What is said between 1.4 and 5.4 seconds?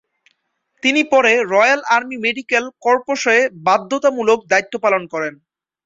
Royal Army Medical কর্পসে বাধ্যতামূলক দায়িত্ব পালন করেন।